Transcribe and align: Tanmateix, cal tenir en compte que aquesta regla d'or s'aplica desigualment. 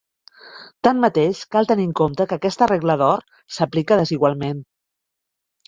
Tanmateix, 0.87 1.41
cal 1.57 1.69
tenir 1.73 1.85
en 1.91 1.91
compte 2.01 2.27
que 2.33 2.39
aquesta 2.39 2.69
regla 2.73 2.97
d'or 3.03 3.23
s'aplica 3.59 4.01
desigualment. 4.03 4.67